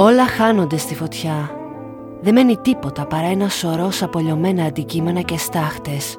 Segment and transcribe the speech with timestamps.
[0.00, 1.50] Όλα χάνονται στη φωτιά.
[2.20, 6.18] Δεν μένει τίποτα παρά ένα σωρό απολιωμένα αντικείμενα και στάχτες.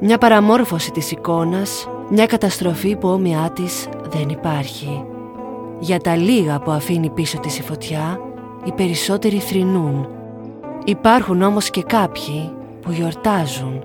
[0.00, 5.04] Μια παραμόρφωση της εικόνας, μια καταστροφή που όμοιά της δεν υπάρχει.
[5.78, 8.20] Για τα λίγα που αφήνει πίσω της η φωτιά,
[8.64, 10.08] οι περισσότεροι θρηνούν.
[10.84, 13.84] Υπάρχουν όμως και κάποιοι που γιορτάζουν.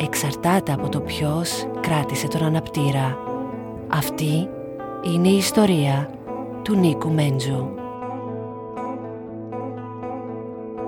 [0.00, 3.18] Εξαρτάται από το ποιος κράτησε τον αναπτήρα.
[3.88, 4.48] Αυτή
[5.14, 6.10] είναι η ιστορία
[6.62, 7.82] του Νίκου Μέντζου.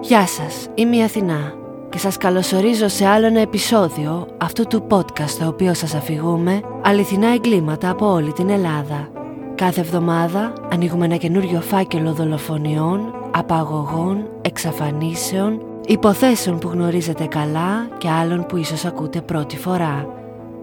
[0.01, 1.53] Γεια σας, είμαι η Αθηνά
[1.89, 7.33] και σας καλωσορίζω σε άλλο ένα επεισόδιο αυτού του podcast το οποίο σας αφηγούμε αληθινά
[7.33, 9.09] εγκλήματα από όλη την Ελλάδα.
[9.55, 18.47] Κάθε εβδομάδα ανοίγουμε ένα καινούριο φάκελο δολοφονιών, απαγωγών, εξαφανίσεων, υποθέσεων που γνωρίζετε καλά και άλλων
[18.47, 20.07] που ίσως ακούτε πρώτη φορά.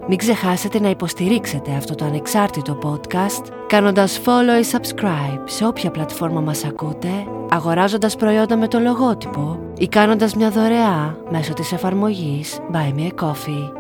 [0.07, 6.41] Μην ξεχάσετε να υποστηρίξετε αυτό το ανεξάρτητο podcast κάνοντας follow ή subscribe σε όποια πλατφόρμα
[6.41, 7.10] μας ακούτε,
[7.49, 13.26] αγοράζοντας προϊόντα με το λογότυπο ή κάνοντας μια δωρεά μέσω της εφαρμογής Buy Me a
[13.26, 13.71] Coffee.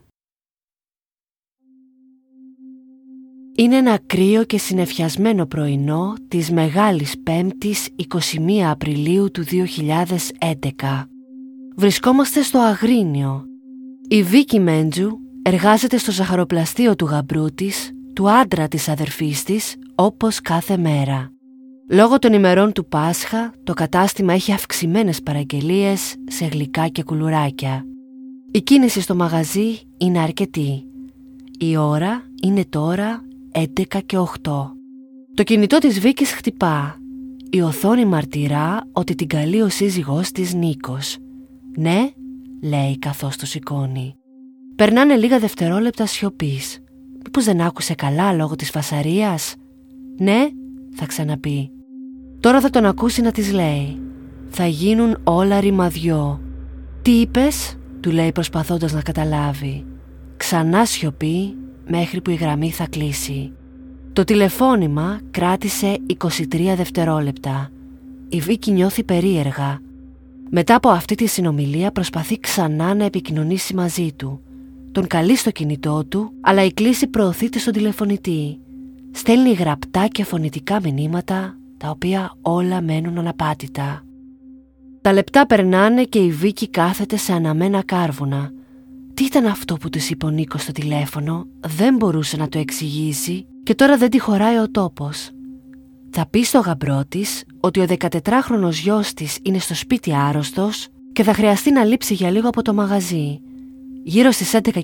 [3.55, 8.17] Είναι ένα κρύο και συνεφιασμένο πρωινό της Μεγάλης Πέμπτης 21
[8.65, 11.03] Απριλίου του 2011.
[11.75, 13.43] Βρισκόμαστε στο Αγρίνιο.
[14.07, 20.41] Η Βίκη Μέντζου εργάζεται στο ζαχαροπλαστείο του γαμπρού της, του άντρα της αδερφής της, όπως
[20.41, 21.31] κάθε μέρα.
[21.93, 27.85] Λόγω των ημερών του Πάσχα, το κατάστημα έχει αυξημένες παραγγελίες σε γλυκά και κουλουράκια.
[28.51, 30.85] Η κίνηση στο μαγαζί είναι αρκετή.
[31.59, 34.27] Η ώρα είναι τώρα 11 και 8.
[35.33, 36.97] Το κινητό της Βίκης χτυπά.
[37.49, 41.17] Η οθόνη μαρτυρά ότι την καλεί ο σύζυγός της Νίκος.
[41.77, 42.09] «Ναι»,
[42.61, 44.15] λέει καθώς το σηκώνει.
[44.75, 46.79] Περνάνε λίγα δευτερόλεπτα σιωπής.
[47.23, 49.55] Μήπως δεν άκουσε καλά λόγω της φασαρίας;
[50.17, 50.49] «Ναι»,
[50.95, 51.71] θα ξαναπεί.
[52.41, 53.99] Τώρα θα τον ακούσει να της λέει
[54.49, 56.41] «Θα γίνουν όλα ρημαδιό».
[57.01, 59.85] «Τι είπες» του λέει προσπαθώντας να καταλάβει.
[60.37, 61.55] Ξανά σιωπή
[61.87, 63.51] μέχρι που η γραμμή θα κλείσει.
[64.13, 67.69] Το τηλεφώνημα κράτησε 23 δευτερόλεπτα.
[68.29, 69.79] Η Βίκη νιώθει περίεργα.
[70.49, 74.41] Μετά από αυτή τη συνομιλία προσπαθεί ξανά να επικοινωνήσει μαζί του.
[74.91, 78.59] Τον καλεί στο κινητό του, αλλά η κλίση προωθείται στον τηλεφωνητή.
[79.11, 84.03] Στέλνει γραπτά και φωνητικά μηνύματα τα οποία όλα μένουν αναπάτητα.
[85.01, 88.51] Τα λεπτά περνάνε και η Βίκη κάθεται σε αναμένα κάρβουνα.
[89.13, 93.45] Τι ήταν αυτό που της είπε ο Νίκος στο τηλέφωνο, δεν μπορούσε να το εξηγήσει
[93.63, 95.29] και τώρα δεν τη χωράει ο τόπος.
[96.09, 101.23] Θα πει στο γαμπρό της ότι ο 14χρονος γιος της είναι στο σπίτι άρρωστος και
[101.23, 103.39] θα χρειαστεί να λείψει για λίγο από το μαγαζί.
[104.03, 104.81] Γύρω στις 11.30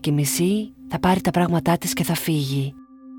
[0.88, 2.74] θα πάρει τα πράγματά της και θα φύγει.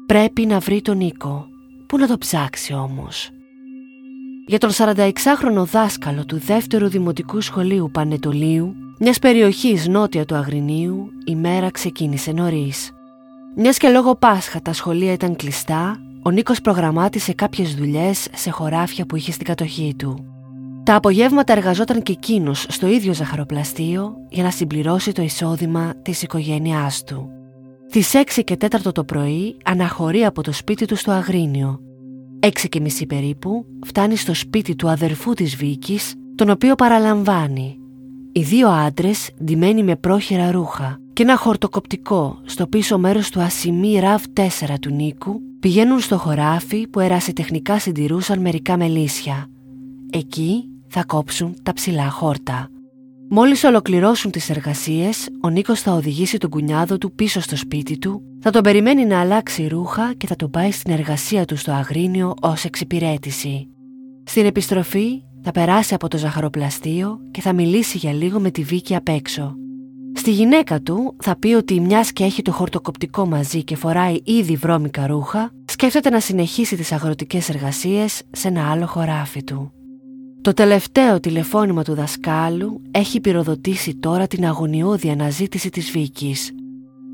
[0.07, 1.47] Πρέπει να βρει τον Νίκο.
[1.87, 3.31] Πού να το ψάξει όμως;
[4.49, 11.35] Για τον 46χρονο δάσκαλο του δεύτερου δημοτικού σχολείου Πανετολίου, μιας περιοχής νότια του Αγρινίου, η
[11.35, 12.91] μέρα ξεκίνησε νωρίς.
[13.57, 19.07] Μιας και λόγω Πάσχα τα σχολεία ήταν κλειστά, ο Νίκος προγραμμάτισε κάποιες δουλειές σε χωράφια
[19.07, 20.25] που είχε στην κατοχή του.
[20.83, 27.05] Τα απογεύματα εργαζόταν και εκείνος στο ίδιο ζαχαροπλαστείο για να συμπληρώσει το εισόδημα της οικογένειάς
[27.05, 27.29] του.
[27.89, 31.81] Στι 6 και 4 το πρωί αναχωρεί από το σπίτι του στο Αγρίνιο
[32.41, 37.79] Έξι και μισή περίπου φτάνει στο σπίτι του αδερφού της Βίκης, τον οποίο παραλαμβάνει.
[38.33, 43.99] Οι δύο άντρες, ντυμένοι με πρόχειρα ρούχα και ένα χορτοκοπτικό στο πίσω μέρος του ασημί
[43.99, 49.47] ΡΑΒ 4 του Νίκου, πηγαίνουν στο χωράφι που ερασιτεχνικά συντηρούσαν μερικά μελίσια.
[50.11, 52.69] Εκεί θα κόψουν τα ψηλά χόρτα.
[53.31, 58.23] Μόλις ολοκληρώσουν τις εργασίες, ο Νίκος θα οδηγήσει τον κουνιάδο του πίσω στο σπίτι του,
[58.41, 62.35] θα τον περιμένει να αλλάξει ρούχα και θα τον πάει στην εργασία του στο Αγρίνιο
[62.43, 63.69] ως εξυπηρέτηση.
[64.25, 68.95] Στην επιστροφή θα περάσει από το ζαχαροπλαστείο και θα μιλήσει για λίγο με τη Βίκη
[68.95, 69.55] απ' έξω.
[70.15, 74.57] Στη γυναίκα του θα πει ότι μιας και έχει το χορτοκοπτικό μαζί και φοράει ήδη
[74.57, 79.73] βρώμικα ρούχα, σκέφτεται να συνεχίσει τις αγροτικές εργασίες σε ένα άλλο χωράφι του.
[80.41, 86.53] Το τελευταίο τηλεφώνημα του δασκάλου έχει πυροδοτήσει τώρα την αγωνιώδη αναζήτηση της Βίκης.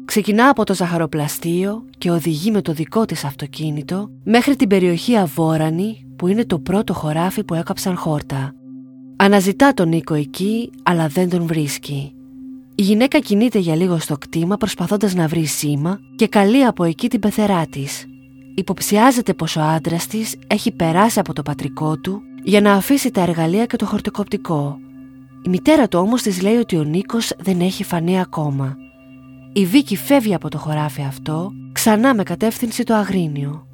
[0.05, 6.07] Ξεκινά από το ζαχαροπλαστείο και οδηγεί με το δικό της αυτοκίνητο μέχρι την περιοχή Αβόρανη
[6.17, 8.55] που είναι το πρώτο χωράφι που έκαψαν χόρτα.
[9.17, 12.13] Αναζητά τον Νίκο εκεί αλλά δεν τον βρίσκει.
[12.75, 17.09] Η γυναίκα κινείται για λίγο στο κτήμα προσπαθώντας να βρει σήμα και καλεί από εκεί
[17.09, 18.07] την πεθερά της.
[18.55, 23.21] υποψιάζεται πως ο άντρας της έχει περάσει από το πατρικό του για να αφήσει τα
[23.21, 24.79] εργαλεία και το χορτοκοπτικό.
[25.43, 28.77] Η μητέρα του όμως της λέει ότι ο Νίκος δεν έχει φανεί ακόμα.
[29.53, 33.67] Η Βίκη φεύγει από το χωράφι αυτό, ξανά με κατεύθυνση το Αγρίνιο.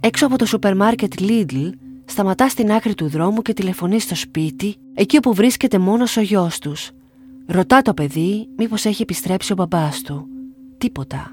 [0.00, 1.70] Έξω από το σούπερ μάρκετ Lidl
[2.04, 6.58] σταματά στην άκρη του δρόμου και τηλεφωνεί στο σπίτι, εκεί όπου βρίσκεται μόνος ο γιος
[6.58, 6.90] τους.
[7.46, 10.26] Ρωτά το παιδί μήπως έχει επιστρέψει ο μπαμπάς του.
[10.78, 11.32] Τίποτα.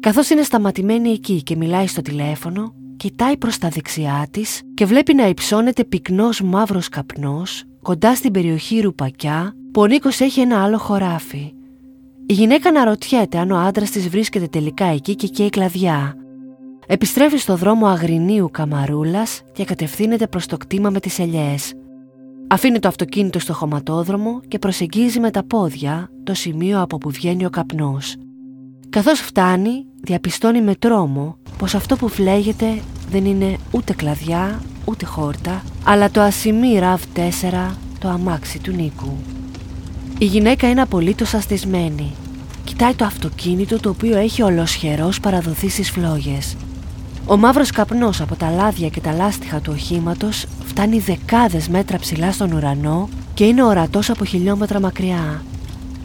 [0.00, 5.14] Καθώς είναι σταματημένη εκεί και μιλάει στο τηλέφωνο, κοιτάει προς τα δεξιά της και βλέπει
[5.14, 10.78] να υψώνεται πυκνός μαύρος καπνός κοντά στην περιοχή Ρουπακιά που ο Νίκος έχει ένα άλλο
[10.78, 11.52] χωράφι.
[12.26, 16.14] Η γυναίκα αναρωτιέται αν ο άντρας της βρίσκεται τελικά εκεί και καίει κλαδιά.
[16.86, 21.74] Επιστρέφει στο δρόμο Αγρινίου Καμαρούλας και κατευθύνεται προς το κτήμα με τις ελιές.
[22.48, 27.46] Αφήνει το αυτοκίνητο στο χωματόδρομο και προσεγγίζει με τα πόδια το σημείο από που βγαίνει
[27.46, 28.16] ο καπνός.
[28.96, 35.62] Καθώς φτάνει, διαπιστώνει με τρόμο πως αυτό που φλέγεται δεν είναι ούτε κλαδιά, ούτε χόρτα,
[35.84, 39.16] αλλά το ασημί RAV4, το αμάξι του Νίκου.
[40.18, 42.12] Η γυναίκα είναι απολύτως αστισμένη.
[42.64, 46.56] Κοιτάει το αυτοκίνητο το οποίο έχει ολοσχερός παραδοθεί στις φλόγες.
[47.26, 52.32] Ο μαύρος καπνός από τα λάδια και τα λάστιχα του οχήματος φτάνει δεκάδες μέτρα ψηλά
[52.32, 55.42] στον ουρανό και είναι ορατός από χιλιόμετρα μακριά.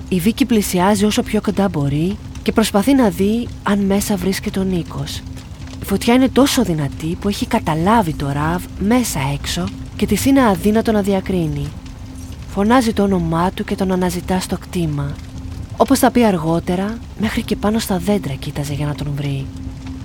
[0.10, 4.64] Η Βίκη πλησιάζει όσο πιο κοντά μπορεί και προσπαθεί να δει αν μέσα βρίσκεται ο
[4.64, 5.22] Νίκος.
[5.82, 9.64] Η φωτιά είναι τόσο δυνατή που έχει καταλάβει το ραβ μέσα έξω
[9.96, 11.68] και της είναι αδύνατο να διακρίνει.
[12.54, 15.16] Φωνάζει το όνομά του και τον αναζητά στο κτήμα.
[15.78, 19.46] Όπως θα πει αργότερα, μέχρι και πάνω στα δέντρα κοίταζε για να τον βρει.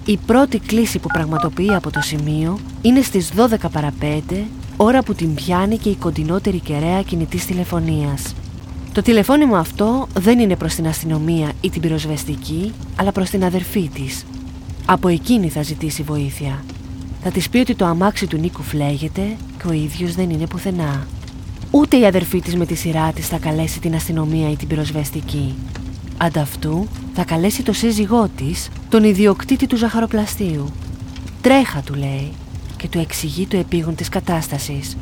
[0.04, 4.20] Η πρώτη κλίση που πραγματοποιεί από το σημείο είναι στις 12 παρα 5,
[4.76, 8.34] ώρα που την πιάνει και η κοντινότερη κεραία κινητής τηλεφωνίας.
[8.96, 13.90] Το τηλεφώνημα αυτό δεν είναι προς την αστυνομία ή την πυροσβεστική, αλλά προς την αδερφή
[13.94, 14.24] της.
[14.86, 16.64] Από εκείνη θα ζητήσει βοήθεια.
[17.22, 21.06] Θα της πει ότι το αμάξι του Νίκου φλέγεται και ο ίδιος δεν είναι πουθενά.
[21.70, 25.54] Ούτε η αδερφή της με τη σειρά της θα καλέσει την αστυνομία ή την πυροσβεστική.
[26.16, 30.72] Ανταυτού θα καλέσει το σύζυγό της, τον ιδιοκτήτη του ζαχαροπλαστείου.
[31.40, 32.32] Τρέχα του λέει
[32.76, 34.96] και του εξηγεί το επίγον της κατάστασης.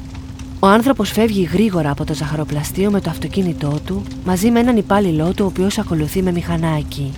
[0.65, 5.33] Ο άνθρωπος φεύγει γρήγορα από το ζαχαροπλαστείο με το αυτοκίνητό του μαζί με έναν υπάλληλό
[5.35, 7.13] του ο οποίος ακολουθεί με μηχανάκι.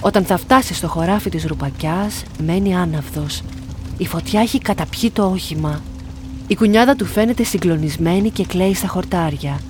[0.00, 3.42] Όταν θα φτάσει στο χωράφι της ρουπακιάς μένει άναυδος.
[3.98, 5.80] Η φωτιά έχει καταπιεί το όχημα.
[6.46, 9.60] Η κουνιάδα του φαίνεται συγκλονισμένη και κλαίει στα χορτάρια.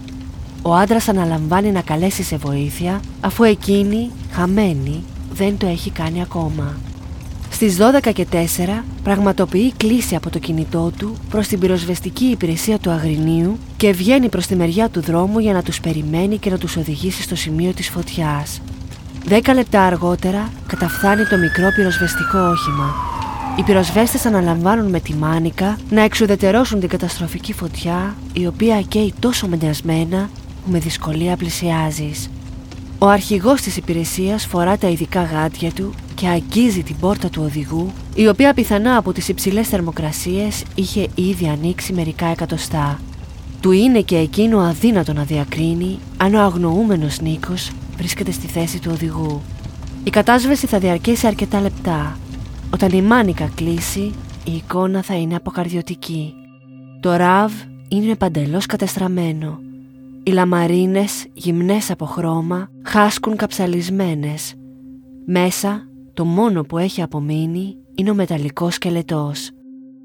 [0.62, 6.76] Ο άντρας αναλαμβάνει να καλέσει σε βοήθεια αφού εκείνη, χαμένη, δεν το έχει κάνει ακόμα.
[7.58, 7.76] Στις
[8.06, 8.36] 12 και 4
[9.02, 14.46] πραγματοποιεί κλίση από το κινητό του προς την πυροσβεστική υπηρεσία του Αγρινίου και βγαίνει προς
[14.46, 17.88] τη μεριά του δρόμου για να τους περιμένει και να τους οδηγήσει στο σημείο της
[17.88, 18.60] φωτιάς.
[19.24, 22.94] Δέκα λεπτά αργότερα καταφθάνει το μικρό πυροσβεστικό όχημα.
[23.58, 29.48] Οι πυροσβέστες αναλαμβάνουν με τη μάνικα να εξουδετερώσουν την καταστροφική φωτιά η οποία καίει τόσο
[29.48, 30.30] μενιασμένα
[30.64, 32.30] που με δυσκολία πλησιάζεις.
[33.00, 37.92] Ο αρχηγός της υπηρεσίας φορά τα ειδικά γάντια του και αγγίζει την πόρτα του οδηγού,
[38.14, 43.00] η οποία πιθανά από τις υψηλές θερμοκρασίες είχε ήδη ανοίξει μερικά εκατοστά.
[43.60, 48.90] Του είναι και εκείνο αδύνατο να διακρίνει αν ο αγνοούμενος Νίκος βρίσκεται στη θέση του
[48.92, 49.42] οδηγού.
[50.04, 52.18] Η κατάσβεση θα διαρκέσει αρκετά λεπτά.
[52.72, 54.12] Όταν η μάνικα κλείσει,
[54.44, 56.34] η εικόνα θα είναι αποκαρδιωτική.
[57.00, 57.52] Το ραβ
[57.88, 59.67] είναι παντελώς κατεστραμμένο.
[60.28, 64.54] Οι λαμαρίνες, γυμνές από χρώμα, χάσκουν καψαλισμένες.
[65.26, 69.50] Μέσα, το μόνο που έχει απομείνει είναι ο μεταλλικός σκελετός.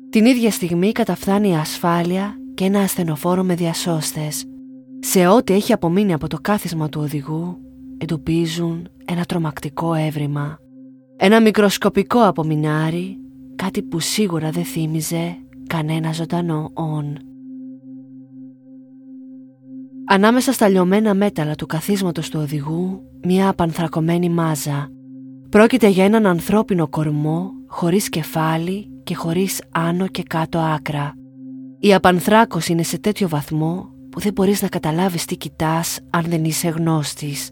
[0.10, 4.46] Την ίδια στιγμή καταφθάνει η ασφάλεια και ένα ασθενοφόρο με διασώστες.
[5.00, 7.58] Σε ό,τι έχει απομείνει από το κάθισμα του οδηγού,
[7.98, 10.58] εντοπίζουν ένα τρομακτικό έβριμα.
[11.18, 13.18] Ένα μικροσκοπικό απομεινάρι,
[13.56, 15.38] κάτι που σίγουρα δεν θύμιζε
[15.68, 17.18] κανένα ζωντανό όν.
[20.06, 24.90] Ανάμεσα στα λιωμένα μέταλλα του καθίσματος του οδηγού, μια απανθρακωμένη μάζα.
[25.50, 31.14] Πρόκειται για έναν ανθρώπινο κορμό, χωρίς κεφάλι και χωρίς άνω και κάτω άκρα.
[31.80, 36.44] Η απανθράκωση είναι σε τέτοιο βαθμό που δεν μπορείς να καταλάβεις τι κοιτάς αν δεν
[36.44, 37.50] είσαι γνώστης.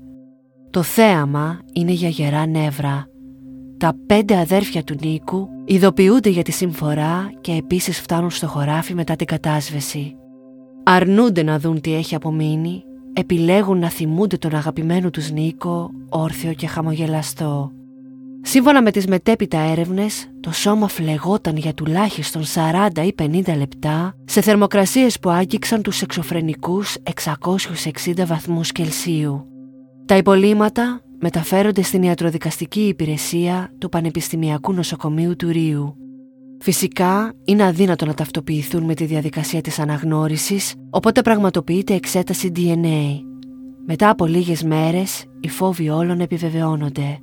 [0.69, 3.05] Το θέαμα είναι για γερά νεύρα.
[3.77, 9.15] Τα πέντε αδέρφια του Νίκου ειδοποιούνται για τη συμφορά και επίσης φτάνουν στο χωράφι μετά
[9.15, 10.15] την κατάσβεση.
[10.83, 12.83] Αρνούνται να δουν τι έχει απομείνει,
[13.13, 17.71] επιλέγουν να θυμούνται τον αγαπημένο τους Νίκο, όρθιο και χαμογελαστό.
[18.41, 22.43] Σύμφωνα με τις μετέπειτα έρευνες, το σώμα φλεγόταν για τουλάχιστον
[22.95, 26.97] 40 ή 50 λεπτά σε θερμοκρασίες που άγγιξαν τους εξωφρενικούς
[28.05, 29.45] 660 βαθμούς Κελσίου.
[30.05, 35.95] Τα υπολείμματα μεταφέρονται στην ιατροδικαστική υπηρεσία του Πανεπιστημιακού Νοσοκομείου του Ρίου.
[36.63, 43.19] Φυσικά είναι αδύνατο να ταυτοποιηθούν με τη διαδικασία της αναγνώρισης, οπότε πραγματοποιείται εξέταση DNA.
[43.85, 47.19] Μετά από λίγες μέρες, οι φόβοι όλων επιβεβαιώνονται.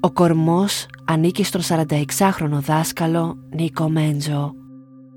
[0.00, 4.52] Ο κορμός ανήκει στον 46χρονο δάσκαλο Νίκο Μέντζο.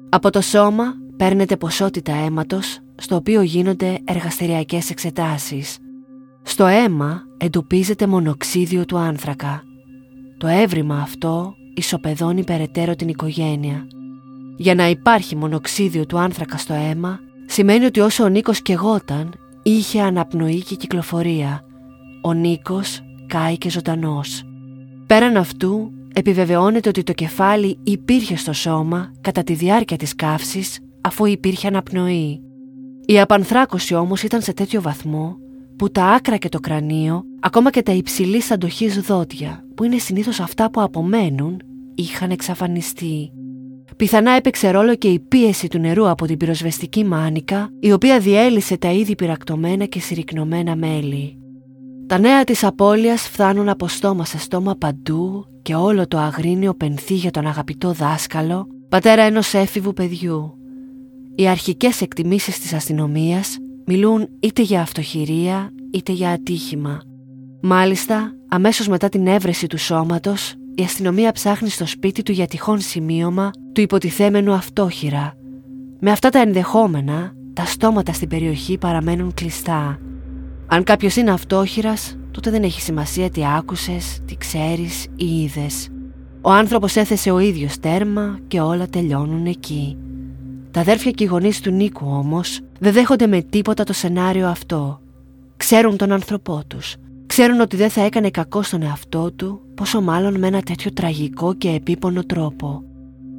[0.09, 0.83] Από το σώμα
[1.17, 5.77] παίρνεται ποσότητα αίματος, στο οποίο γίνονται εργαστηριακές εξετάσεις.
[6.41, 9.63] Στο αίμα εντοπίζεται μονοξίδιο του άνθρακα.
[10.37, 13.87] Το έβριμα αυτό ισοπεδώνει περαιτέρω την οικογένεια.
[14.57, 20.01] Για να υπάρχει μονοξίδιο του άνθρακα στο αίμα, σημαίνει ότι όσο ο Νίκος κεγόταν, είχε
[20.01, 21.65] αναπνοή και κυκλοφορία.
[22.21, 24.43] Ο Νίκος κάει και ζωντανός.
[25.07, 31.25] Πέραν αυτού, επιβεβαιώνεται ότι το κεφάλι υπήρχε στο σώμα κατά τη διάρκεια της καύσης αφού
[31.25, 32.41] υπήρχε αναπνοή.
[33.05, 35.37] Η απανθράκωση όμως ήταν σε τέτοιο βαθμό
[35.83, 40.39] που τα άκρα και το κρανίο, ακόμα και τα υψηλή αντοχής δόντια, που είναι συνήθως
[40.39, 41.61] αυτά που απομένουν,
[41.95, 43.31] είχαν εξαφανιστεί.
[43.97, 48.77] Πιθανά έπαιξε ρόλο και η πίεση του νερού από την πυροσβεστική μάνικα, η οποία διέλυσε
[48.77, 51.37] τα ήδη πυρακτωμένα και συρρυκνωμένα μέλη.
[52.07, 57.13] Τα νέα της απώλειας φτάνουν από στόμα σε στόμα παντού και όλο το αγρίνιο πενθεί
[57.13, 60.57] για τον αγαπητό δάσκαλο, πατέρα ενός έφηβου παιδιού.
[61.35, 67.01] Οι αρχικές εκτιμήσεις της αστυνομίας μιλούν είτε για αυτοχειρία είτε για ατύχημα.
[67.61, 72.79] Μάλιστα, αμέσως μετά την έβρεση του σώματος, η αστυνομία ψάχνει στο σπίτι του για τυχόν
[72.79, 75.33] σημείωμα του υποτιθέμενου αυτόχειρα.
[75.99, 79.99] Με αυτά τα ενδεχόμενα, τα στόματα στην περιοχή παραμένουν κλειστά.
[80.67, 85.89] Αν κάποιος είναι αυτόχειρας, τότε δεν έχει σημασία τι άκουσες, τι ξέρεις ή είδες.
[86.41, 89.97] Ο άνθρωπος έθεσε ο ίδιος τέρμα και όλα τελειώνουν εκεί.
[90.73, 94.99] Τα αδέρφια και οι γονείς του Νίκου όμως δεν δέχονται με τίποτα το σενάριο αυτό.
[95.57, 96.95] Ξέρουν τον άνθρωπό τους.
[97.25, 101.53] Ξέρουν ότι δεν θα έκανε κακό στον εαυτό του, πόσο μάλλον με ένα τέτοιο τραγικό
[101.53, 102.83] και επίπονο τρόπο.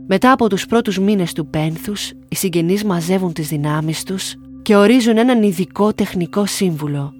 [0.07, 5.17] Μετά από τους πρώτους μήνες του πένθους, οι συγγενείς μαζεύουν τις δυνάμεις τους και ορίζουν
[5.17, 7.13] έναν ειδικό τεχνικό σύμβουλο.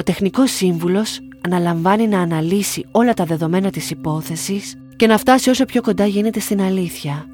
[0.00, 5.64] Ο τεχνικός σύμβουλος αναλαμβάνει να αναλύσει όλα τα δεδομένα της υπόθεσης και να φτάσει όσο
[5.64, 7.26] πιο κοντά γίνεται στην αλήθεια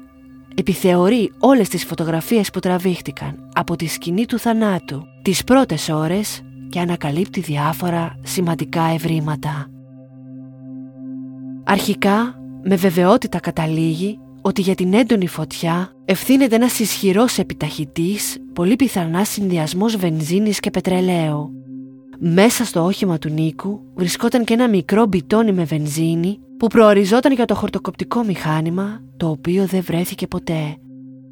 [0.59, 6.79] επιθεωρεί όλες τις φωτογραφίες που τραβήχτηκαν από τη σκηνή του θανάτου τις πρώτες ώρες και
[6.79, 9.67] ανακαλύπτει διάφορα σημαντικά ευρήματα.
[11.63, 19.23] Αρχικά, με βεβαιότητα καταλήγει ότι για την έντονη φωτιά ευθύνεται ένας ισχυρός επιταχυτής, πολύ πιθανά
[19.23, 21.51] συνδυασμός βενζίνης και πετρελαίου.
[22.19, 27.45] Μέσα στο όχημα του Νίκου βρισκόταν και ένα μικρό μπιτόνι με βενζίνη που προοριζόταν για
[27.45, 30.77] το χορτοκοπτικό μηχάνημα το οποίο δεν βρέθηκε ποτέ.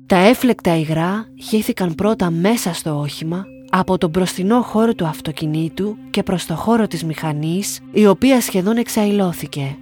[0.05, 6.24] Τα έφλεκτα υγρά χύθηκαν πρώτα μέσα στο όχημα από τον μπροστινό χώρο του αυτοκινήτου και
[6.24, 9.77] προς το χώρο της μηχανής η οποία σχεδόν εξαϊλώθηκε.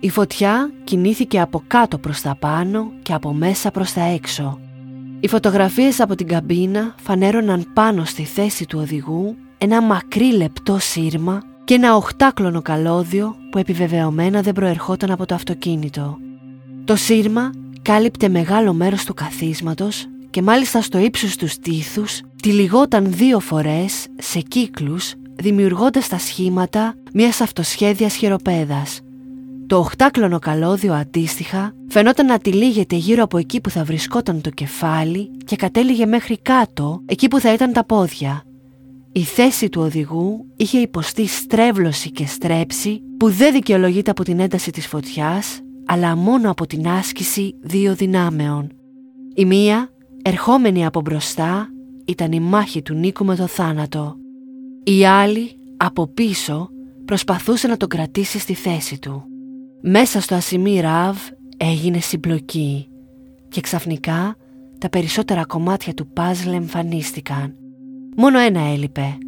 [0.00, 4.58] Η φωτιά κινήθηκε από κάτω προς τα πάνω και από μέσα προς τα έξω.
[5.20, 11.42] Οι φωτογραφίες από την καμπίνα φανέρωναν πάνω στη θέση του οδηγού ένα μακρύ λεπτό σύρμα
[11.64, 16.18] και ένα οχτάκλωνο καλώδιο που επιβεβαιωμένα δεν προερχόταν από το αυτοκίνητο.
[16.84, 17.50] Το σύρμα
[17.82, 24.40] κάλυπτε μεγάλο μέρος του καθίσματος και μάλιστα στο ύψος τους στήθους τυλιγόταν δύο φορές σε
[24.40, 29.00] κύκλους δημιουργώντας τα σχήματα μιας αυτοσχέδιας χειροπέδας.
[29.66, 35.30] Το οχτάκλωνο καλώδιο αντίστοιχα φαινόταν να τυλίγεται γύρω από εκεί που θα βρισκόταν το κεφάλι
[35.44, 38.42] και κατέληγε μέχρι κάτω εκεί που θα ήταν τα πόδια.
[39.16, 44.70] Η θέση του οδηγού είχε υποστεί στρέβλωση και στρέψη που δεν δικαιολογείται από την ένταση
[44.70, 48.72] της φωτιάς αλλά μόνο από την άσκηση δύο δυνάμεων.
[49.34, 49.90] Η μία,
[50.22, 51.68] ερχόμενη από μπροστά,
[52.04, 54.16] ήταν η μάχη του Νίκου με το θάνατο.
[54.84, 56.68] Η άλλη, από πίσω,
[57.04, 59.24] προσπαθούσε να τον κρατήσει στη θέση του.
[59.82, 61.16] Μέσα στο ασημί ραβ
[61.56, 62.88] έγινε συμπλοκή
[63.48, 64.36] και ξαφνικά
[64.78, 67.54] τα περισσότερα κομμάτια του παζλ εμφανίστηκαν.
[68.16, 69.18] Μόνο ένα έλειπε.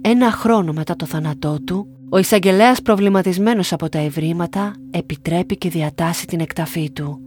[0.00, 6.26] Ένα χρόνο μετά το θάνατό του, ο εισαγγελέας προβληματισμένος από τα ευρήματα επιτρέπει και διατάσσει
[6.26, 7.20] την εκταφή του.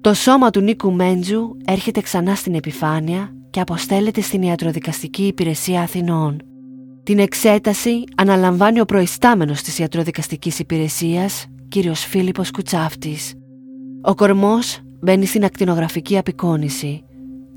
[0.00, 6.36] Το σώμα του Νίκου Μέντζου έρχεται ξανά στην επιφάνεια και αποστέλλεται στην Ιατροδικαστική Υπηρεσία Αθηνών.
[7.02, 13.34] Την εξέταση αναλαμβάνει ο προϊστάμενος της Ιατροδικαστικής Υπηρεσίας, κύριος Φίλιππος Κουτσάφτης.
[14.02, 17.02] Ο κορμός μπαίνει στην ακτινογραφική απεικόνηση.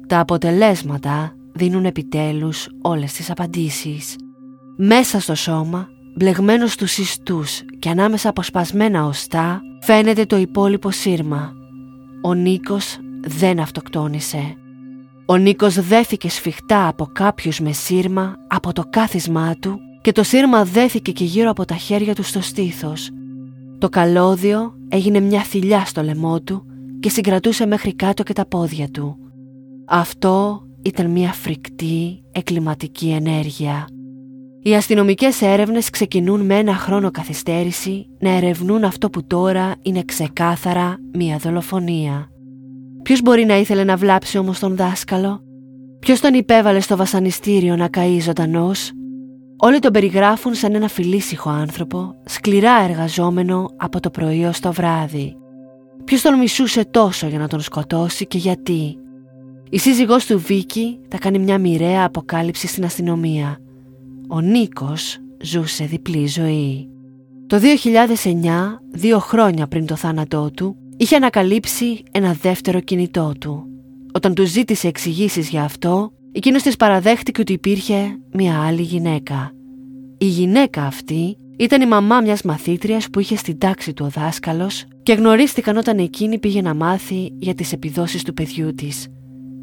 [0.07, 4.15] Τα αποτελέσματα δίνουν επιτέλους όλες τις απαντήσεις.
[4.77, 11.53] Μέσα στο σώμα μπλεγμένος στους ιστούς και ανάμεσα από σπασμένα οστά φαίνεται το υπόλοιπο σύρμα.
[12.21, 14.55] Ο Νίκος δεν αυτοκτόνησε.
[15.25, 20.65] Ο Νίκος δέθηκε σφιχτά από κάποιους με σύρμα από το κάθισμά του και το σύρμα
[20.65, 23.09] δέθηκε και γύρω από τα χέρια του στο στήθος.
[23.77, 26.65] Το καλώδιο έγινε μια θηλιά στο λαιμό του
[26.99, 29.17] και συγκρατούσε μέχρι κάτω και τα πόδια του.
[29.87, 33.87] Αυτό ήταν μια φρικτή εκκληματική ενέργεια.
[34.63, 40.97] Οι αστυνομικές έρευνες ξεκινούν με ένα χρόνο καθυστέρηση να ερευνούν αυτό που τώρα είναι ξεκάθαρα
[41.13, 42.29] μια δολοφονία.
[43.03, 45.41] Ποιος μπορεί να ήθελε να βλάψει όμως τον δάσκαλο;
[45.99, 48.91] Ποιος τον υπέβαλε στο βασανιστήριο να καεί ζωντανός;
[49.63, 55.35] Όλοι τον περιγράφουν σαν ένα φιλήσυχο άνθρωπο, σκληρά εργαζόμενο από το πρωί ως το βράδυ.
[56.03, 58.97] Ποιος τον μισούσε τόσο για να τον σκοτώσει και γιατί;
[59.73, 63.57] Η σύζυγός του Βίκη θα κάνει μια μοιραία αποκάλυψη στην αστυνομία.
[64.27, 66.89] Ο Νίκος ζούσε διπλή ζωή.
[67.47, 73.65] Το 2009, δύο χρόνια πριν το θάνατό του, είχε ανακαλύψει ένα δεύτερο κινητό του.
[74.13, 79.51] Όταν του ζήτησε εξηγήσεις για αυτό, εκείνος της παραδέχτηκε ότι υπήρχε μια άλλη γυναίκα.
[80.17, 84.85] Η γυναίκα αυτή ήταν η μαμά μιας μαθήτριας που είχε στην τάξη του ο δάσκαλος
[85.03, 89.07] και γνωρίστηκαν όταν εκείνη πήγε να μάθει για τις επιδόσεις του παιδιού της.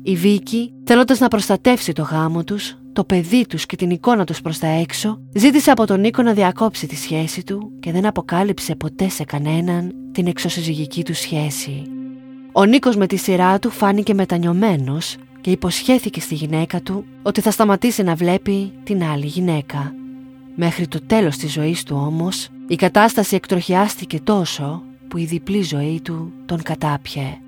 [0.03, 4.41] Η Βίκη, θέλοντας να προστατεύσει το γάμο τους, το παιδί τους και την εικόνα τους
[4.41, 8.75] προς τα έξω, ζήτησε από τον Νίκο να διακόψει τη σχέση του και δεν αποκάλυψε
[8.75, 11.83] ποτέ σε κανέναν την εξωσυζυγική του σχέση.
[12.53, 17.51] Ο Νίκος με τη σειρά του φάνηκε μετανιωμένος και υποσχέθηκε στη γυναίκα του ότι θα
[17.51, 19.95] σταματήσει να βλέπει την άλλη γυναίκα.
[20.55, 26.01] Μέχρι το τέλος της ζωής του όμως, η κατάσταση εκτροχιάστηκε τόσο που η διπλή ζωή
[26.05, 27.39] του τον κατάπιε.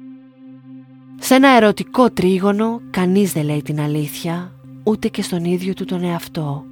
[1.22, 6.04] Σε ένα ερωτικό τρίγωνο κανείς δεν λέει την αλήθεια, ούτε και στον ίδιο του τον
[6.04, 6.64] εαυτό.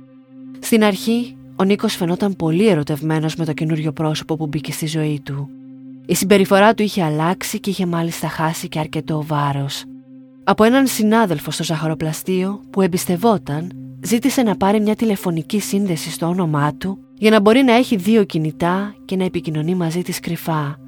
[0.58, 5.20] Στην αρχή, ο Νίκος φαινόταν πολύ ερωτευμένος με το καινούριο πρόσωπο που μπήκε στη ζωή
[5.24, 5.48] του.
[6.06, 9.84] Η συμπεριφορά του είχε αλλάξει και είχε μάλιστα χάσει και αρκετό βάρος.
[10.44, 16.74] Από έναν συνάδελφο στο ζαχαροπλαστείο που εμπιστευόταν, ζήτησε να πάρει μια τηλεφωνική σύνδεση στο όνομά
[16.74, 20.78] του για να μπορεί να έχει δύο κινητά και να επικοινωνεί μαζί της κρυφά.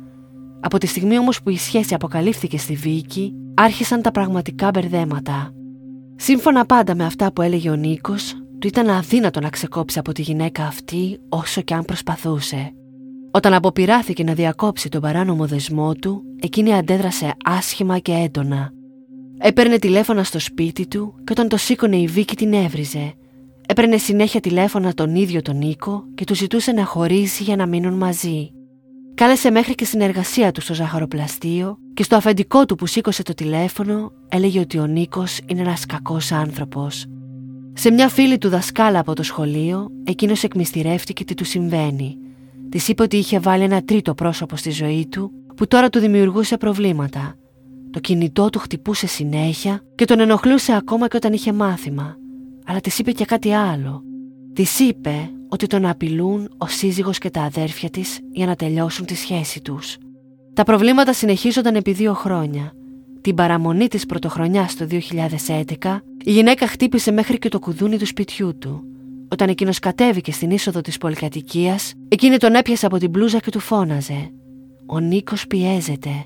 [0.60, 5.54] Από τη στιγμή όμως που η σχέση αποκαλύφθηκε στη Βίκη, άρχισαν τα πραγματικά μπερδέματα.
[6.16, 10.22] Σύμφωνα πάντα με αυτά που έλεγε ο Νίκος, του ήταν αδύνατο να ξεκόψει από τη
[10.22, 12.72] γυναίκα αυτή όσο και αν προσπαθούσε.
[13.30, 18.72] Όταν αποπειράθηκε να διακόψει τον παράνομο δεσμό του, εκείνη αντέδρασε άσχημα και έντονα.
[19.38, 23.14] Έπαιρνε τηλέφωνα στο σπίτι του και όταν το σήκωνε η Βίκη την έβριζε.
[23.66, 27.94] Έπαιρνε συνέχεια τηλέφωνα τον ίδιο τον Νίκο και του ζητούσε να χωρίσει για να μείνουν
[27.94, 28.50] μαζί.
[29.20, 34.12] Κάλεσε μέχρι και συνεργασία του στο ζαχαροπλαστείο και στο αφεντικό του που σήκωσε το τηλέφωνο
[34.28, 37.06] έλεγε ότι ο Νίκος είναι ένας κακός άνθρωπος.
[37.72, 42.16] Σε μια φίλη του δασκάλα από το σχολείο, εκείνος εκμυστηρεύτηκε τι του συμβαίνει–
[42.70, 46.56] Της είπε ότι είχε βάλει ένα τρίτο πρόσωπο στη ζωή του που τώρα του δημιουργούσε
[46.56, 47.34] προβλήματα.
[47.90, 52.16] Το κινητό του χτυπούσε συνέχεια και τον ενοχλούσε ακόμα και όταν είχε μάθημα.
[52.66, 54.02] Αλλά της είπε και κάτι άλλο.
[54.52, 59.14] Της είπε ότι τον απειλούν ο σύζυγος και τα αδέρφια της για να τελειώσουν τη
[59.14, 59.96] σχέση τους.
[60.54, 62.72] Τα προβλήματα συνεχίζονταν επί δύο χρόνια.
[63.20, 68.58] Την παραμονή της πρωτοχρονιάς το 2011, η γυναίκα χτύπησε μέχρι και το κουδούνι του σπιτιού
[68.58, 68.84] του
[69.32, 73.58] όταν εκείνος κατέβηκε στην είσοδο της πολυκατοικίας, εκείνη τον έπιασε από την μπλούζα και του
[73.58, 74.30] φώναζε.
[74.86, 76.24] Ο Νίκος πιέζεται.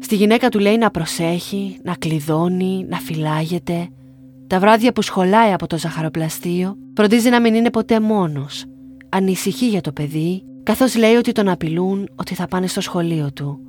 [0.00, 3.88] Στη γυναίκα του λέει να προσέχει, να κλειδώνει, να φυλάγεται.
[4.48, 8.64] Τα βράδια που σχολάει από το ζαχαροπλαστείο, φροντίζει να μην είναι ποτέ μόνος.
[9.08, 13.60] Ανησυχεί για το παιδί, καθώς λέει ότι τον απειλούν ότι θα πάνε στο σχολείο του.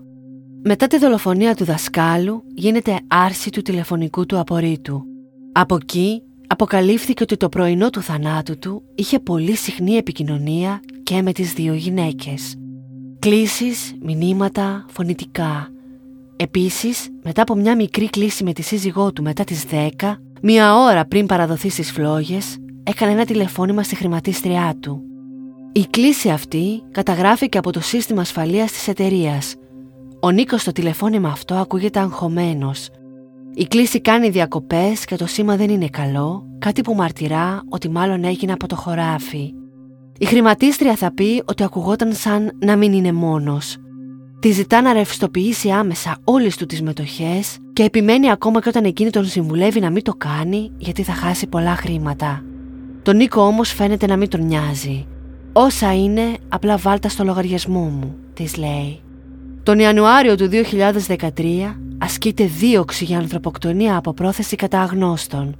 [0.63, 5.04] Μετά τη δολοφονία του δασκάλου, γίνεται άρση του τηλεφωνικού του απορρίτου.
[5.52, 11.32] Από εκεί αποκαλύφθηκε ότι το πρωινό του θανάτου του είχε πολύ συχνή επικοινωνία και με
[11.32, 12.56] τις δύο γυναίκες.
[13.20, 15.68] Κλήσεις, μηνύματα, φωνητικά.
[16.36, 21.06] Επίσης, μετά από μια μικρή κλίση με τη σύζυγό του μετά τις 10, μία ώρα
[21.06, 25.02] πριν παραδοθεί στις φλόγες, έκανε ένα τηλεφώνημα στη χρηματίστριά του.
[25.71, 29.56] Η κλίση αυτή καταγράφηκε από το σύστημα ασφαλείας της εταιρείας.
[30.21, 32.89] Ο Νίκος στο τηλεφώνημα αυτό ακούγεται αγχωμένος
[33.60, 38.23] η κλίση κάνει διακοπές και το σήμα δεν είναι καλό, κάτι που μαρτυρά ότι μάλλον
[38.23, 39.54] έγινε από το χωράφι.
[40.17, 43.78] Η χρηματίστρια θα πει ότι ακουγόταν σαν να μην είναι μόνος.
[44.39, 49.10] Τη ζητά να ρευστοποιήσει άμεσα όλες του τις μετοχές και επιμένει ακόμα και όταν εκείνη
[49.10, 52.43] τον συμβουλεύει να μην το κάνει γιατί θα χάσει πολλά χρήματα.
[53.02, 55.08] Τον Νίκο όμως φαίνεται να μην τον νοιάζει.
[55.54, 58.99] Όσα είναι απλά βάλτα στο λογαριασμό μου, της λέει.
[59.63, 60.49] Τον Ιανουάριο του
[61.08, 65.56] 2013 ασκείται δίωξη για ανθρωποκτονία από πρόθεση κατά αγνώστων.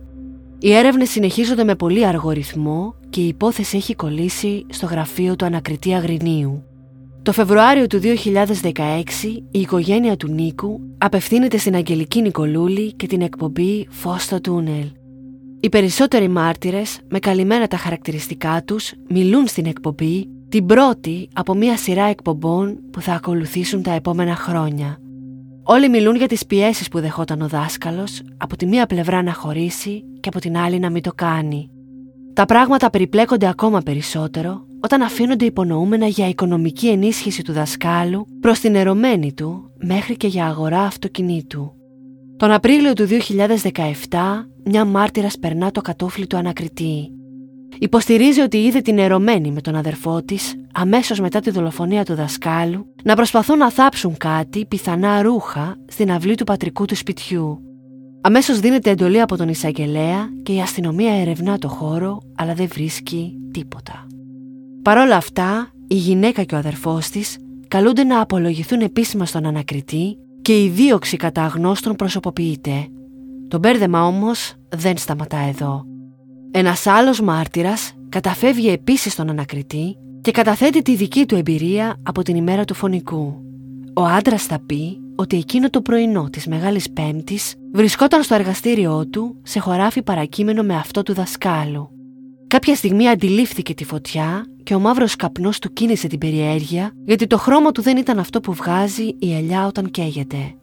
[0.60, 5.46] Οι έρευνες συνεχίζονται με πολύ αργό ρυθμό και η υπόθεση έχει κολλήσει στο γραφείο του
[5.46, 6.64] ανακριτή Αγρινίου.
[7.24, 8.04] Το Φεβρουάριο του 2016
[9.52, 14.92] η οικογένεια του Νίκου απευθύνεται στην Αγγελική Νικολούλη και την εκπομπή «Φως στο τούνελ».
[15.60, 21.78] Οι περισσότεροι μάρτυρες, με καλυμμένα τα χαρακτηριστικά τους, μιλούν στην εκπομπή την πρώτη από μια
[21.78, 24.98] σειρά εκπομπών που θα ακολουθήσουν τα επόμενα χρόνια.
[25.64, 30.04] Όλοι μιλούν για τις πιέσεις που δεχόταν ο δάσκαλος, από τη μία πλευρά να χωρίσει
[30.20, 31.70] και από την άλλη να μην το κάνει.
[32.34, 38.76] Τα πράγματα περιπλέκονται ακόμα περισσότερο όταν αφήνονται υπονοούμενα για οικονομική ενίσχυση του δασκάλου προς την
[38.76, 41.74] ερωμένη του μέχρι και για αγορά αυτοκινήτου.
[42.38, 47.12] Τον Απρίλιο του 2017 μια μάρτυρας περνά το κατόφλι του ανακριτή.
[47.80, 52.86] Υποστηρίζει ότι είδε την ερωμένη με τον αδερφό της αμέσως μετά τη δολοφονία του δασκάλου
[53.04, 57.60] να προσπαθούν να θάψουν κάτι, πιθανά ρούχα, στην αυλή του πατρικού του σπιτιού.
[58.22, 63.38] Αμέσως δίνεται εντολή από τον εισαγγελέα και η αστυνομία ερευνά το χώρο αλλά δεν βρίσκει
[63.52, 64.08] τίποτα.
[64.82, 67.38] Παρ' όλα αυτά, η γυναίκα και ο αδερφός της
[67.68, 72.88] καλούνται να απολογηθούν επίσημα στον ανακριτή και η δίωξη κατά αγνώστων προσωποποιείται.
[73.48, 75.84] Το μπέρδεμα όμως δεν σταματά εδώ.
[76.52, 82.36] Ένας άλλος μάρτυρας καταφεύγει επίσης στον ανακριτή και καταθέτει τη δική του εμπειρία από την
[82.36, 83.34] ημέρα του φωνικού.
[83.94, 89.36] Ο άντρας θα πει ότι εκείνο το πρωινό της Μεγάλης Πέμπτης βρισκόταν στο εργαστήριό του
[89.44, 91.99] σε χωράφι παρακείμενο με αυτό του δασκάλου.
[92.50, 97.38] Κάποια στιγμή αντιλήφθηκε τη φωτιά και ο μαύρος καπνός του κίνησε την περιέργεια γιατί το
[97.38, 100.56] χρώμα του δεν ήταν αυτό που βγάζει η ελιά όταν καίγεται.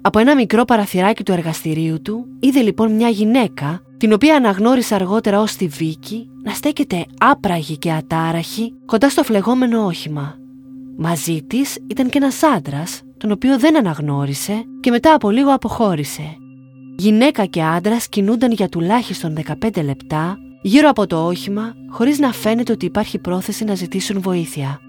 [0.00, 5.40] Από ένα μικρό παραθυράκι του εργαστηρίου του είδε λοιπόν μια γυναίκα την οποία αναγνώρισε αργότερα
[5.40, 10.34] ως τη Βίκη να στέκεται άπραγη και ατάραχη κοντά στο φλεγόμενο όχημα.
[10.96, 16.36] Μαζί της ήταν και ένας άντρας, τον οποίο δεν αναγνώρισε και μετά από λίγο αποχώρησε.
[16.96, 22.72] Γυναίκα και άντρας κινούνταν για τουλάχιστον 15 λεπτά γύρω από το όχημα χωρίς να φαίνεται
[22.72, 24.80] ότι υπάρχει πρόθεση να ζητήσουν βοήθεια.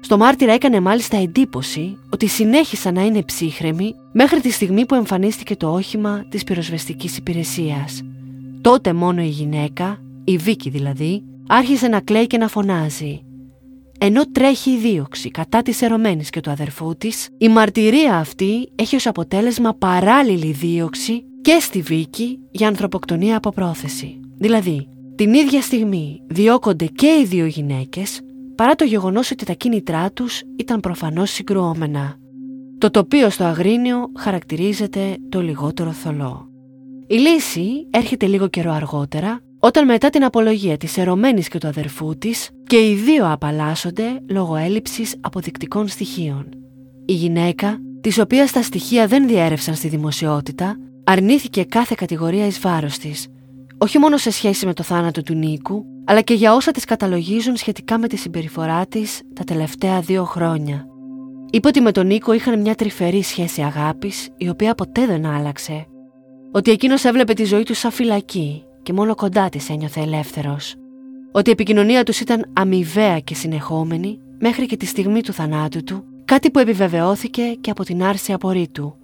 [0.00, 5.56] Στο μάρτυρα έκανε μάλιστα εντύπωση ότι συνέχισαν να είναι ψύχρεμοι μέχρι τη στιγμή που εμφανίστηκε
[5.56, 8.02] το όχημα της πυροσβεστικής υπηρεσίας.
[8.60, 13.20] Τότε μόνο η γυναίκα, η Βίκη δηλαδή, άρχισε να κλαίει και να φωνάζει.
[13.98, 18.96] Ενώ τρέχει η δίωξη κατά της ερωμένης και του αδερφού της, η μαρτυρία αυτή έχει
[18.96, 24.20] ως αποτέλεσμα παράλληλη δίωξη και στη Βίκη για ανθρωποκτονία από πρόθεση.
[24.38, 28.20] Δηλαδή, την ίδια στιγμή διώκονται και οι δύο γυναίκες
[28.54, 32.16] παρά το γεγονός ότι τα κίνητρά τους ήταν προφανώς συγκρουόμενα.
[32.78, 36.48] Το τοπίο στο Αγρίνιο χαρακτηρίζεται το λιγότερο θολό.
[37.06, 42.18] Η λύση έρχεται λίγο καιρό αργότερα όταν μετά την απολογία της ερωμένης και του αδερφού
[42.18, 46.48] της και οι δύο απαλλάσσονται λόγω έλλειψης αποδεικτικών στοιχείων.
[47.06, 52.98] Η γυναίκα, της οποίας τα στοιχεία δεν διέρευσαν στη δημοσιότητα, αρνήθηκε κάθε κατηγορία εις βάρος
[52.98, 53.28] της
[53.78, 57.56] όχι μόνο σε σχέση με το θάνατο του Νίκου, αλλά και για όσα τις καταλογίζουν
[57.56, 60.86] σχετικά με τη συμπεριφορά της τα τελευταία δύο χρόνια.
[61.50, 65.86] Είπε ότι με τον Νίκο είχαν μια τρυφερή σχέση αγάπης, η οποία ποτέ δεν άλλαξε.
[66.52, 70.74] Ότι εκείνος έβλεπε τη ζωή του σαν φυλακή και μόνο κοντά της ένιωθε ελεύθερος.
[71.32, 76.04] Ότι η επικοινωνία τους ήταν αμοιβαία και συνεχόμενη μέχρι και τη στιγμή του θανάτου του,
[76.24, 78.96] κάτι που επιβεβαιώθηκε και από την άρση απορρίτου,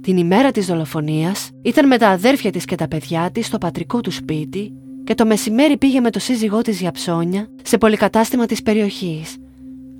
[0.00, 4.00] την ημέρα της δολοφονίας ήταν με τα αδέρφια της και τα παιδιά της στο πατρικό
[4.00, 4.72] του σπίτι
[5.04, 9.36] και το μεσημέρι πήγε με το σύζυγό της για ψώνια σε πολυκατάστημα της περιοχής.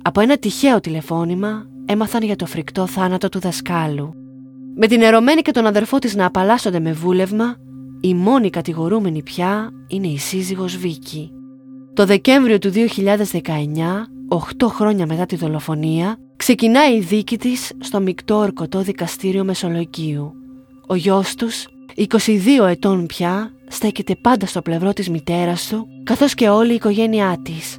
[0.01, 4.13] Από ένα τυχαίο τηλεφώνημα έμαθαν για το φρικτό θάνατο του δασκάλου.
[4.75, 7.55] Με την ερωμένη και τον αδερφό της να απαλλάσσονται με βούλευμα,
[8.01, 11.31] η μόνη κατηγορούμενη πια είναι η σύζυγος Βίκη.
[11.93, 16.17] Το Δεκέμβριο του 2019, 8 χρόνια μετά τη δολοφονία,
[16.51, 20.33] Ξεκινάει η δίκη της στο μεικτό ορκωτό δικαστήριο Μεσολογγίου.
[20.87, 26.49] Ο γιος τους, 22 ετών πια, στέκεται πάντα στο πλευρό της μητέρας του, καθώς και
[26.49, 27.77] όλη η οικογένειά της.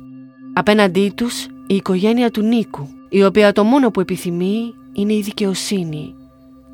[0.54, 6.14] Απέναντί τους, η οικογένεια του Νίκου, η οποία το μόνο που επιθυμεί είναι η δικαιοσύνη.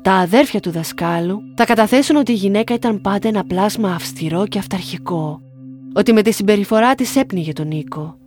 [0.01, 4.59] Τα αδέρφια του δασκάλου θα καταθέσουν ότι η γυναίκα ήταν πάντα ένα πλάσμα αυστηρό και
[4.59, 5.41] αυταρχικό,
[5.93, 8.17] ότι με τη συμπεριφορά της έπνιγε τον Νίκο.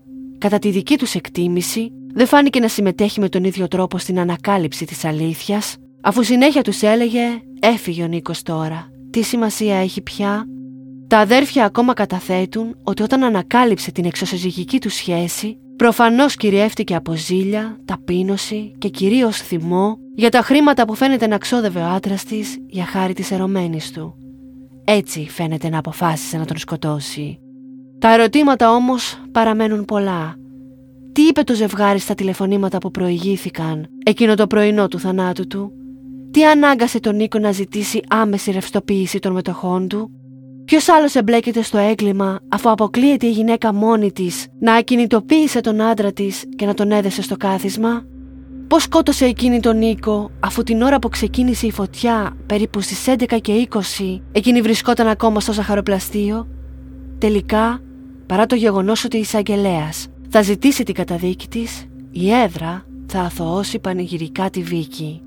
[0.43, 4.85] Κατά τη δική τους εκτίμηση, δεν φάνηκε να συμμετέχει με τον ίδιο τρόπο στην ανακάλυψη
[4.85, 7.23] της αλήθειας, αφού συνέχεια τους έλεγε
[7.61, 10.45] «Έφυγε ο Νίκος τώρα, τι σημασία έχει πια».
[11.07, 17.79] Τα αδέρφια ακόμα καταθέτουν ότι όταν ανακάλυψε την εξωσυζυγική του σχέση, προφανώς κυριεύτηκε από ζήλια,
[17.85, 22.85] ταπείνωση και κυρίως θυμό για τα χρήματα που φαίνεται να ξόδευε ο άντρας της για
[22.85, 24.15] χάρη της ερωμένης του.
[24.85, 27.42] Έτσι φαίνεται να αποφάσισε να τον σκοτώσει.
[28.03, 30.35] Τα ερωτήματα όμως παραμένουν πολλά
[31.13, 35.73] τι είπε το ζευγάρι στα τηλεφωνήματα που προηγήθηκαν εκείνο το πρωινό του θανάτου του;
[36.31, 40.11] Τι ανάγκασε τον Νίκο να ζητήσει άμεση ρευστοποίηση των μετοχών του;
[40.65, 46.13] Ποιος άλλος εμπλέκεται στο έγκλημα αφού αποκλείεται η γυναίκα μόνη της να ακινητοποίησε τον άντρα
[46.13, 48.05] της και να τον έδεσε στο κάθισμα;
[48.69, 53.39] Πώς σκότωσε εκείνη τον Νίκο αφού την ώρα που ξεκίνησε η φωτιά περίπου στις 11
[53.41, 56.47] και 20 εκείνη βρισκόταν ακόμα στο ζαχαροπλαστείο;
[57.19, 57.81] Τελικά,
[58.33, 63.79] παρά το γεγονός ότι η εισαγγελέας θα ζητήσει την καταδίκη της, η έδρα θα αθωώσει
[63.79, 65.23] πανηγυρικά τη Βίκη.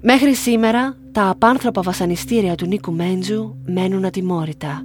[0.00, 4.82] Μέχρι σήμερα τα απάνθρωπα βασανιστήρια του Νίκου Μέντζου μένουν ατιμόρυτα.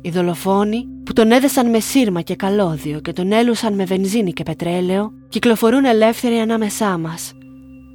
[0.00, 4.42] Οι δολοφόνοι που τον έδεσαν με σύρμα και καλώδιο και τον έλουσαν με βενζίνη και
[4.42, 7.32] πετρέλαιο κυκλοφορούν ελεύθεροι ανάμεσά μας.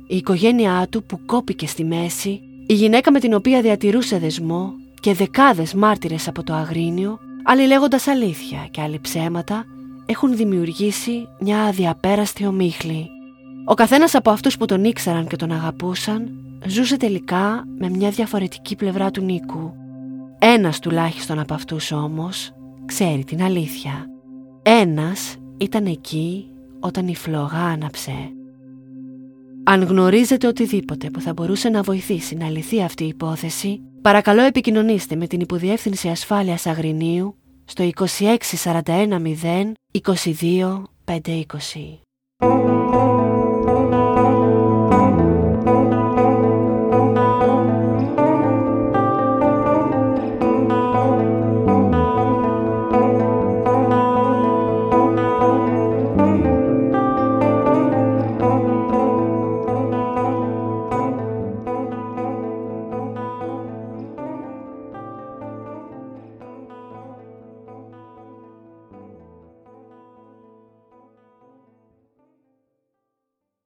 [0.08, 5.14] Η οικογένειά του που κόπηκε στη μέση, η γυναίκα με την οποία διατηρούσε δεσμό και
[5.14, 9.66] δεκάδες μάρτυρες από το Αγρίνιο, άλλοι λέγοντας αλήθεια και άλλοι ψέματα,
[10.06, 13.08] έχουν δημιουργήσει μια αδιαπέραστη ομίχλη.
[13.66, 16.32] Ο καθένας από αυτούς που τον ήξεραν και τον αγαπούσαν
[16.66, 19.74] ζούσε τελικά με μια διαφορετική πλευρά του Νίκου.
[20.40, 22.52] Ένας τουλάχιστον από αυτούς όμως
[22.86, 24.06] ξέρει την αλήθεια.
[24.62, 26.46] Ένας ήταν εκεί
[26.80, 28.32] όταν η φλόγα άναψε.
[29.64, 35.16] Αν γνωρίζετε οτιδήποτε που θα μπορούσε να βοηθήσει να λυθεί αυτή η υπόθεση, παρακαλώ επικοινωνήστε
[35.16, 37.36] με την Υποδιεύθυνση Ασφάλειας Αγρινίου
[37.66, 42.11] στο 26410 22 520.